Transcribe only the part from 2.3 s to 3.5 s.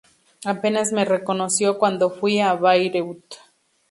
a Bayreuth.